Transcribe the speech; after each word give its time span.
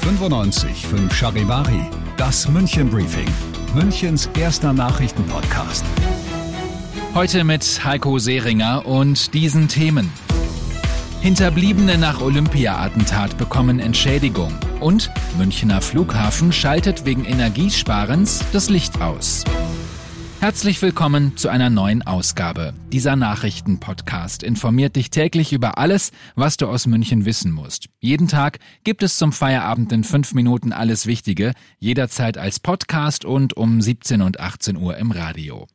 95 0.00 0.86
Charivari, 1.12 1.90
das 2.16 2.48
München 2.48 2.88
Briefing, 2.88 3.28
Münchens 3.74 4.30
erster 4.38 4.72
Nachrichtenpodcast. 4.72 5.84
Heute 7.14 7.44
mit 7.44 7.84
Heiko 7.84 8.18
Seringer 8.18 8.86
und 8.86 9.34
diesen 9.34 9.68
Themen. 9.68 10.10
Hinterbliebene 11.20 11.98
nach 11.98 12.22
Olympia-Attentat 12.22 13.36
bekommen 13.36 13.78
Entschädigung 13.78 14.54
und 14.80 15.10
Münchner 15.36 15.82
Flughafen 15.82 16.52
schaltet 16.52 17.04
wegen 17.04 17.24
Energiesparens 17.26 18.42
das 18.52 18.70
Licht 18.70 19.00
aus. 19.02 19.44
Herzlich 20.44 20.82
willkommen 20.82 21.38
zu 21.38 21.48
einer 21.48 21.70
neuen 21.70 22.02
Ausgabe. 22.02 22.74
Dieser 22.92 23.16
Nachrichtenpodcast 23.16 24.42
informiert 24.42 24.94
dich 24.94 25.08
täglich 25.08 25.54
über 25.54 25.78
alles, 25.78 26.12
was 26.34 26.58
du 26.58 26.66
aus 26.66 26.86
München 26.86 27.24
wissen 27.24 27.50
musst. 27.50 27.88
Jeden 27.98 28.28
Tag 28.28 28.58
gibt 28.84 29.02
es 29.02 29.16
zum 29.16 29.32
Feierabend 29.32 29.90
in 29.90 30.04
fünf 30.04 30.34
Minuten 30.34 30.74
alles 30.74 31.06
Wichtige, 31.06 31.54
jederzeit 31.78 32.36
als 32.36 32.60
Podcast 32.60 33.24
und 33.24 33.56
um 33.56 33.80
17 33.80 34.20
und 34.20 34.38
18 34.38 34.76
Uhr 34.76 34.98
im 34.98 35.12
Radio. 35.12 35.66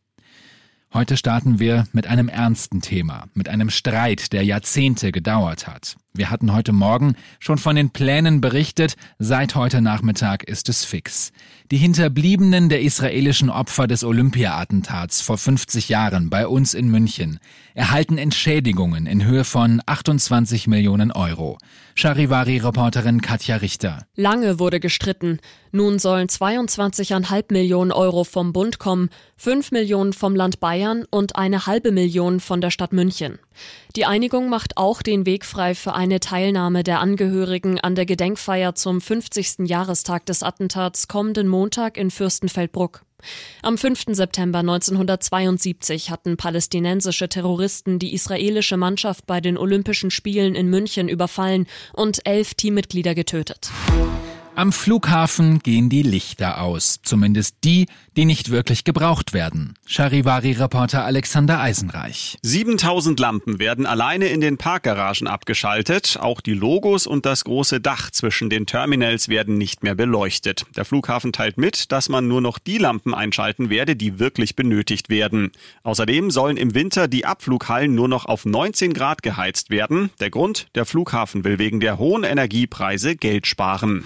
Heute 0.94 1.18
starten 1.18 1.58
wir 1.58 1.86
mit 1.92 2.06
einem 2.06 2.30
ernsten 2.30 2.82
Thema, 2.82 3.26
mit 3.34 3.50
einem 3.50 3.72
Streit, 3.72 4.34
der 4.34 4.44
Jahrzehnte 4.44 5.12
gedauert 5.12 5.66
hat. 5.66 5.98
Wir 6.20 6.32
hatten 6.32 6.52
heute 6.52 6.74
Morgen 6.74 7.16
schon 7.40 7.58
von 7.58 7.78
den 7.78 7.92
Plänen 7.92 8.42
berichtet, 8.42 8.98
seit 9.20 9.56
heute 9.56 9.80
Nachmittag 9.80 10.44
ist 10.44 10.68
es 10.68 10.84
fix. 10.84 11.32
Die 11.72 11.78
Hinterbliebenen 11.78 12.68
der 12.68 12.82
israelischen 12.82 13.50
Opfer 13.50 13.88
des 13.88 14.04
Olympia-Attentats 14.04 15.22
vor 15.22 15.38
50 15.38 15.88
Jahren 15.88 16.30
bei 16.30 16.46
uns 16.46 16.74
in 16.74 16.90
München 16.90 17.40
erhalten 17.74 18.18
Entschädigungen 18.18 19.06
in 19.06 19.24
Höhe 19.24 19.46
von 19.46 19.82
28 19.86 20.68
Millionen 20.68 21.14
Euro. 21.14 21.58
Charivari-Reporterin 21.96 23.22
Katja 23.22 23.58
Richter. 23.58 24.06
Lange 24.16 24.60
wurde 24.60 24.82
gestritten. 24.82 25.40
Nun 25.72 26.00
sollen 26.00 26.28
22,5 26.28 27.46
Millionen 27.52 27.92
Euro 27.92 28.24
vom 28.24 28.52
Bund 28.52 28.80
kommen, 28.80 29.10
5 29.38 29.72
Millionen 29.72 30.14
vom 30.14 30.36
Land 30.36 30.60
Bayern 30.60 31.06
und 31.10 31.36
eine 31.36 31.68
halbe 31.68 31.92
Million 31.92 32.40
von 32.40 32.60
der 32.60 32.72
Stadt 32.72 32.92
München. 32.92 33.38
Die 33.96 34.06
Einigung 34.06 34.50
macht 34.50 34.78
auch 34.78 35.02
den 35.02 35.26
Weg 35.26 35.46
frei 35.46 35.76
für 35.76 35.94
eine 35.94 36.09
Teilnahme 36.18 36.82
der 36.82 37.00
Angehörigen 37.00 37.80
an 37.80 37.94
der 37.94 38.08
Gedenkfeier 38.08 38.74
zum 38.74 39.00
50. 39.00 39.68
Jahrestag 39.70 40.26
des 40.26 40.42
Attentats 40.42 41.08
kommenden 41.08 41.48
Montag 41.48 41.96
in 41.96 42.10
Fürstenfeldbruck. 42.10 43.04
Am 43.62 43.78
5. 43.78 44.06
September 44.08 44.60
1972 44.60 46.10
hatten 46.10 46.38
palästinensische 46.38 47.30
Terroristen 47.30 48.00
die 48.00 48.14
israelische 48.16 48.78
Mannschaft 48.78 49.28
bei 49.28 49.42
den 49.42 49.58
Olympischen 49.58 50.10
Spielen 50.10 50.56
in 50.56 50.68
München 50.68 51.10
überfallen 51.10 51.68
und 51.94 52.26
elf 52.26 52.56
Teammitglieder 52.56 53.14
getötet. 53.14 53.70
Am 54.60 54.74
Flughafen 54.74 55.60
gehen 55.60 55.88
die 55.88 56.02
Lichter 56.02 56.60
aus, 56.60 57.00
zumindest 57.02 57.56
die, 57.64 57.86
die 58.18 58.26
nicht 58.26 58.52
wirklich 58.52 58.84
gebraucht 58.84 59.32
werden. 59.32 59.76
Charivari-Reporter 59.86 61.06
Alexander 61.06 61.62
Eisenreich. 61.62 62.38
7000 62.42 63.18
Lampen 63.22 63.60
werden 63.60 63.86
alleine 63.86 64.26
in 64.26 64.42
den 64.42 64.58
Parkgaragen 64.58 65.28
abgeschaltet. 65.28 66.18
Auch 66.20 66.42
die 66.42 66.56
Logos 66.56 67.08
und 67.08 67.26
das 67.26 67.46
große 67.46 67.80
Dach 67.80 68.12
zwischen 68.12 68.50
den 68.50 68.66
Terminals 68.66 69.30
werden 69.30 69.58
nicht 69.58 69.82
mehr 69.82 69.96
beleuchtet. 69.96 70.66
Der 70.76 70.84
Flughafen 70.84 71.32
teilt 71.32 71.58
mit, 71.58 71.94
dass 71.94 72.10
man 72.10 72.28
nur 72.28 72.42
noch 72.42 72.60
die 72.60 72.80
Lampen 72.80 73.14
einschalten 73.14 73.70
werde, 73.70 73.96
die 73.96 74.20
wirklich 74.20 74.58
benötigt 74.58 75.08
werden. 75.08 75.54
Außerdem 75.84 76.32
sollen 76.32 76.58
im 76.58 76.76
Winter 76.76 77.08
die 77.08 77.26
Abflughallen 77.26 77.96
nur 77.96 78.10
noch 78.10 78.26
auf 78.26 78.44
19 78.44 78.92
Grad 78.92 79.22
geheizt 79.22 79.70
werden. 79.70 80.10
Der 80.20 80.30
Grund, 80.32 80.68
der 80.76 80.84
Flughafen 80.84 81.46
will 81.46 81.60
wegen 81.60 81.80
der 81.80 81.98
hohen 81.98 82.26
Energiepreise 82.26 83.16
Geld 83.16 83.48
sparen. 83.48 84.04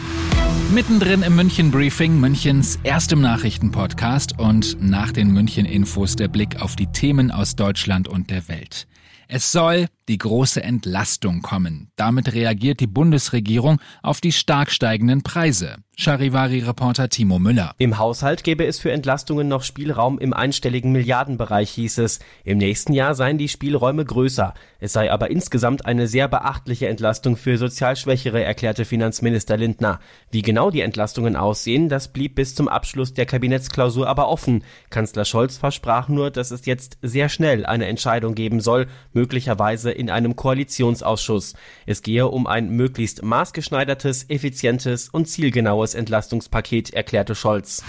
Mittendrin 0.74 1.22
im 1.22 1.36
München 1.36 1.72
Briefing, 1.72 2.20
Münchens 2.20 2.80
erstem 2.84 3.22
Nachrichtenpodcast 3.22 4.40
und 4.40 4.78
nach 4.82 5.12
den 5.12 5.32
München 5.32 5.66
Infos 5.66 6.16
der 6.16 6.28
Blick 6.28 6.62
auf 6.62 6.76
die 6.76 6.88
Themen 6.88 7.32
aus 7.32 7.56
Deutschland 7.56 8.08
und 8.08 8.30
der 8.30 8.48
Welt. 8.48 8.88
Es 9.28 9.52
soll 9.52 9.88
die 10.08 10.18
große 10.18 10.62
Entlastung 10.62 11.42
kommen. 11.42 11.90
Damit 11.96 12.34
reagiert 12.34 12.80
die 12.80 12.88
Bundesregierung 12.88 13.80
auf 14.02 14.22
die 14.22 14.32
stark 14.32 14.72
steigenden 14.72 15.24
Preise. 15.24 15.78
Charivari-Reporter 15.96 17.08
Timo 17.10 17.38
Müller. 17.38 17.76
Im 17.78 18.00
Haushalt 18.00 18.44
gäbe 18.44 18.66
es 18.66 18.80
für 18.80 18.92
Entlastungen 18.92 19.48
noch 19.48 19.62
Spielraum 19.62 20.18
im 20.18 20.34
einstelligen 20.34 20.92
Milliardenbereich, 20.92 21.70
hieß 21.70 22.00
es. 22.00 22.20
Im 22.44 22.58
nächsten 22.58 22.94
Jahr 22.94 23.14
seien 23.14 23.38
die 23.38 23.48
Spielräume 23.48 24.04
größer. 24.04 24.56
Es 24.80 24.94
sei 24.94 25.12
aber 25.12 25.30
insgesamt 25.30 25.86
eine 25.86 26.08
sehr 26.08 26.28
beachtliche 26.28 26.88
Entlastung 26.88 27.38
für 27.38 27.60
sozial 27.60 27.96
Schwächere, 27.96 28.44
erklärte 28.44 28.86
Finanzminister 28.86 29.56
Lindner. 29.56 30.00
Wie 30.32 30.42
genau 30.42 30.72
die 30.72 30.82
Entlastungen 30.82 31.36
aussehen, 31.36 31.90
das 31.90 32.12
blieb 32.12 32.34
bis 32.36 32.56
zum 32.56 32.68
Abschluss 32.68 33.14
der 33.14 33.28
Kabinettsklausur 33.28 34.08
aber 34.08 34.30
offen. 34.30 34.64
Kanzler 34.90 35.26
Scholz 35.26 35.58
versprach 35.58 36.10
nur, 36.10 36.32
dass 36.32 36.50
es 36.50 36.66
jetzt 36.66 36.98
sehr 37.04 37.30
schnell 37.30 37.68
eine 37.68 37.86
Entscheidung 37.86 38.34
geben 38.34 38.62
soll, 38.62 38.88
möglicherweise 39.14 39.92
in 39.94 40.10
einem 40.10 40.36
Koalitionsausschuss. 40.36 41.54
Es 41.86 42.02
gehe 42.02 42.28
um 42.28 42.48
ein 42.48 42.70
möglichst 42.70 43.24
maßgeschneidertes, 43.24 44.26
effizientes 44.30 45.10
und 45.10 45.28
zielgenaues 45.28 45.94
Entlastungspaket, 45.96 46.94
erklärte 46.94 47.36
Scholz. 47.36 47.84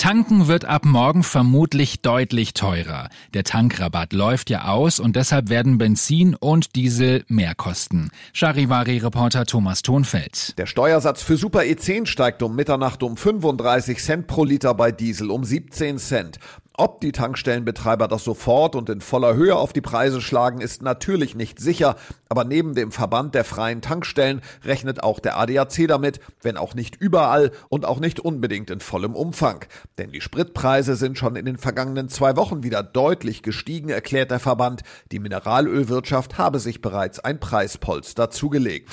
Tanken 0.00 0.48
wird 0.48 0.64
ab 0.64 0.86
morgen 0.86 1.22
vermutlich 1.22 2.00
deutlich 2.00 2.54
teurer. 2.54 3.10
Der 3.34 3.44
Tankrabatt 3.44 4.14
läuft 4.14 4.48
ja 4.48 4.64
aus 4.64 4.98
und 4.98 5.14
deshalb 5.14 5.50
werden 5.50 5.76
Benzin 5.76 6.34
und 6.34 6.74
Diesel 6.74 7.22
mehr 7.28 7.54
kosten. 7.54 8.08
Charivari-Reporter 8.32 9.44
Thomas 9.44 9.82
Thonfeld. 9.82 10.56
Der 10.56 10.64
Steuersatz 10.64 11.22
für 11.22 11.36
Super 11.36 11.60
E10 11.60 12.06
steigt 12.06 12.42
um 12.42 12.56
Mitternacht 12.56 13.02
um 13.02 13.18
35 13.18 13.98
Cent 13.98 14.26
pro 14.26 14.44
Liter 14.44 14.72
bei 14.72 14.90
Diesel, 14.90 15.30
um 15.30 15.44
17 15.44 15.98
Cent. 15.98 16.38
Ob 16.80 17.02
die 17.02 17.12
Tankstellenbetreiber 17.12 18.08
das 18.08 18.24
sofort 18.24 18.74
und 18.74 18.88
in 18.88 19.02
voller 19.02 19.34
Höhe 19.34 19.54
auf 19.54 19.74
die 19.74 19.82
Preise 19.82 20.22
schlagen, 20.22 20.62
ist 20.62 20.80
natürlich 20.80 21.34
nicht 21.34 21.60
sicher, 21.60 21.94
aber 22.30 22.44
neben 22.44 22.74
dem 22.74 22.90
Verband 22.90 23.34
der 23.34 23.44
freien 23.44 23.82
Tankstellen 23.82 24.40
rechnet 24.64 25.02
auch 25.02 25.20
der 25.20 25.36
ADAC 25.36 25.88
damit, 25.88 26.20
wenn 26.40 26.56
auch 26.56 26.74
nicht 26.74 26.96
überall 26.96 27.52
und 27.68 27.84
auch 27.84 28.00
nicht 28.00 28.18
unbedingt 28.18 28.70
in 28.70 28.80
vollem 28.80 29.14
Umfang. 29.14 29.66
Denn 29.98 30.10
die 30.10 30.22
Spritpreise 30.22 30.96
sind 30.96 31.18
schon 31.18 31.36
in 31.36 31.44
den 31.44 31.58
vergangenen 31.58 32.08
zwei 32.08 32.34
Wochen 32.36 32.62
wieder 32.62 32.82
deutlich 32.82 33.42
gestiegen, 33.42 33.90
erklärt 33.90 34.30
der 34.30 34.40
Verband. 34.40 34.80
Die 35.12 35.18
Mineralölwirtschaft 35.18 36.38
habe 36.38 36.60
sich 36.60 36.80
bereits 36.80 37.20
ein 37.20 37.40
Preispolster 37.40 38.30
zugelegt. 38.30 38.88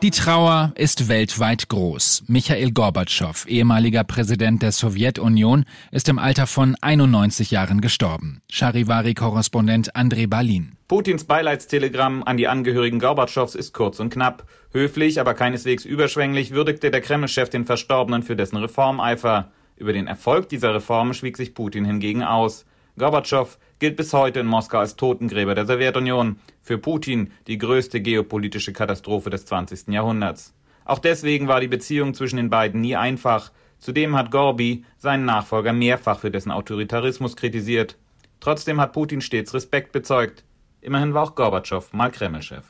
Die 0.00 0.12
Trauer 0.12 0.70
ist 0.76 1.08
weltweit 1.08 1.68
groß. 1.68 2.22
Michael 2.28 2.70
Gorbatschow, 2.70 3.44
ehemaliger 3.48 4.04
Präsident 4.04 4.62
der 4.62 4.70
Sowjetunion, 4.70 5.64
ist 5.90 6.08
im 6.08 6.20
Alter 6.20 6.46
von 6.46 6.76
91 6.80 7.50
Jahren 7.50 7.80
gestorben. 7.80 8.40
Charivari-Korrespondent 8.48 9.96
Andrei 9.96 10.28
Balin. 10.28 10.76
Putins 10.86 11.24
Beileidstelegramm 11.24 12.22
an 12.22 12.36
die 12.36 12.46
Angehörigen 12.46 13.00
Gorbatschows 13.00 13.56
ist 13.56 13.74
kurz 13.74 13.98
und 13.98 14.10
knapp. 14.10 14.44
Höflich, 14.70 15.20
aber 15.20 15.34
keineswegs 15.34 15.84
überschwänglich 15.84 16.52
würdigte 16.52 16.92
der 16.92 17.00
Kreml-Chef 17.00 17.50
den 17.50 17.64
Verstorbenen 17.64 18.22
für 18.22 18.36
dessen 18.36 18.58
Reformeifer. 18.58 19.50
Über 19.74 19.92
den 19.92 20.06
Erfolg 20.06 20.48
dieser 20.48 20.74
Reformen 20.74 21.12
schwieg 21.12 21.36
sich 21.36 21.54
Putin 21.54 21.84
hingegen 21.84 22.22
aus. 22.22 22.66
Gorbatschow 22.98 23.58
gilt 23.78 23.96
bis 23.96 24.12
heute 24.12 24.40
in 24.40 24.46
Moskau 24.46 24.78
als 24.78 24.96
Totengräber 24.96 25.54
der 25.54 25.66
Sowjetunion, 25.66 26.38
für 26.68 26.78
Putin 26.78 27.32
die 27.46 27.56
größte 27.56 28.00
geopolitische 28.00 28.74
Katastrophe 28.74 29.30
des 29.30 29.46
20. 29.46 29.88
Jahrhunderts. 29.88 30.54
Auch 30.84 30.98
deswegen 30.98 31.48
war 31.48 31.60
die 31.60 31.68
Beziehung 31.68 32.12
zwischen 32.12 32.36
den 32.36 32.50
beiden 32.50 32.82
nie 32.82 32.94
einfach. 32.94 33.50
Zudem 33.78 34.14
hat 34.14 34.30
Gorbi 34.30 34.84
seinen 34.98 35.24
Nachfolger 35.24 35.72
mehrfach 35.72 36.20
für 36.20 36.30
dessen 36.30 36.52
Autoritarismus 36.52 37.36
kritisiert. 37.36 37.96
Trotzdem 38.40 38.80
hat 38.80 38.92
Putin 38.92 39.22
stets 39.22 39.54
Respekt 39.54 39.92
bezeugt. 39.92 40.44
Immerhin 40.82 41.14
war 41.14 41.24
auch 41.24 41.34
Gorbatschow 41.34 41.92
mal 41.92 42.10
Kremlchef. 42.10 42.64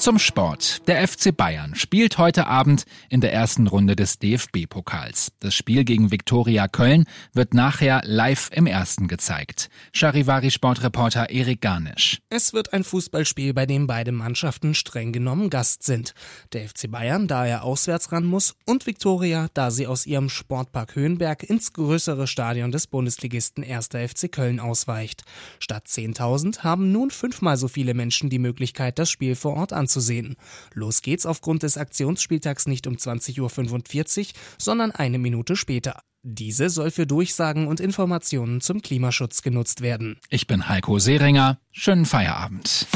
Zum 0.00 0.18
Sport. 0.18 0.88
Der 0.88 1.06
FC 1.06 1.36
Bayern 1.36 1.74
spielt 1.74 2.16
heute 2.16 2.46
Abend 2.46 2.84
in 3.10 3.20
der 3.20 3.34
ersten 3.34 3.66
Runde 3.66 3.96
des 3.96 4.18
DFB-Pokals. 4.18 5.32
Das 5.40 5.54
Spiel 5.54 5.84
gegen 5.84 6.10
Viktoria 6.10 6.68
Köln 6.68 7.04
wird 7.34 7.52
nachher 7.52 8.00
live 8.06 8.48
im 8.54 8.66
ersten 8.66 9.08
gezeigt. 9.08 9.68
Charivari-Sportreporter 9.92 11.28
Erik 11.28 11.60
Garnisch. 11.60 12.22
Es 12.30 12.54
wird 12.54 12.72
ein 12.72 12.82
Fußballspiel, 12.82 13.52
bei 13.52 13.66
dem 13.66 13.86
beide 13.86 14.10
Mannschaften 14.10 14.72
streng 14.72 15.12
genommen 15.12 15.50
Gast 15.50 15.82
sind. 15.82 16.14
Der 16.54 16.66
FC 16.66 16.90
Bayern, 16.90 17.28
da 17.28 17.44
er 17.44 17.62
auswärts 17.62 18.10
ran 18.10 18.24
muss, 18.24 18.54
und 18.64 18.86
Viktoria, 18.86 19.48
da 19.52 19.70
sie 19.70 19.86
aus 19.86 20.06
ihrem 20.06 20.30
Sportpark 20.30 20.96
Höhenberg 20.96 21.42
ins 21.42 21.74
größere 21.74 22.26
Stadion 22.26 22.72
des 22.72 22.86
Bundesligisten 22.86 23.62
1. 23.62 23.88
FC 23.88 24.32
Köln 24.32 24.60
ausweicht. 24.60 25.24
Statt 25.58 25.88
10.000 25.88 26.60
haben 26.60 26.90
nun 26.90 27.10
fünfmal 27.10 27.58
so 27.58 27.68
viele 27.68 27.92
Menschen 27.92 28.30
die 28.30 28.38
Möglichkeit, 28.38 28.98
das 28.98 29.10
Spiel 29.10 29.34
vor 29.34 29.56
Ort 29.56 29.74
anzusehen 29.74 29.89
anzusehen. 29.90 30.36
Los 30.72 31.02
geht's 31.02 31.26
aufgrund 31.26 31.64
des 31.64 31.76
Aktionsspieltags 31.76 32.66
nicht 32.66 32.86
um 32.86 32.94
20.45 32.94 33.40
Uhr, 33.40 34.34
sondern 34.58 34.92
eine 34.92 35.18
Minute 35.18 35.56
später. 35.56 36.02
Diese 36.22 36.68
soll 36.68 36.90
für 36.90 37.06
Durchsagen 37.06 37.66
und 37.66 37.80
Informationen 37.80 38.60
zum 38.60 38.82
Klimaschutz 38.82 39.40
genutzt 39.40 39.80
werden. 39.80 40.18
Ich 40.28 40.46
bin 40.46 40.68
Heiko 40.68 40.98
Seringer. 40.98 41.58
Schönen 41.72 42.04
Feierabend. 42.04 42.86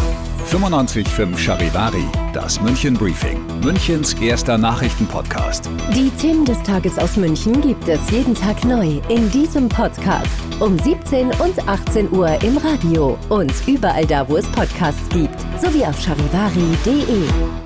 95.5 0.51 1.39
Charivari, 1.39 2.05
das 2.35 2.61
München 2.61 2.93
Briefing, 2.95 3.41
Münchens 3.61 4.13
erster 4.15 4.59
Nachrichtenpodcast. 4.59 5.71
Die 5.95 6.11
Themen 6.11 6.45
des 6.45 6.63
Tages 6.63 6.99
aus 6.99 7.17
München 7.17 7.63
gibt 7.63 7.89
es 7.89 8.11
jeden 8.11 8.35
Tag 8.35 8.63
neu 8.65 9.01
in 9.09 9.31
diesem 9.31 9.71
Podcast. 9.71 10.29
Um 10.61 10.79
17 10.79 11.29
und 11.29 11.67
18 11.67 12.13
Uhr 12.13 12.29
im 12.43 12.59
Radio 12.59 13.19
und 13.31 13.55
überall 13.67 14.05
da, 14.05 14.29
wo 14.29 14.37
es 14.37 14.47
Podcasts 14.49 15.09
gibt. 15.09 15.41
Sowie 15.63 15.85
auf 15.87 15.99
charivari.de. 15.99 17.64